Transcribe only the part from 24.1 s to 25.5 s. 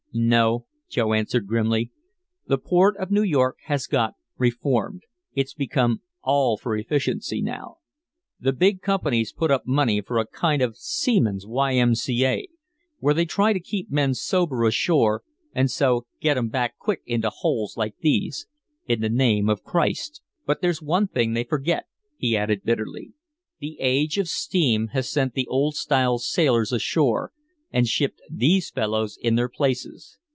of steam has sent the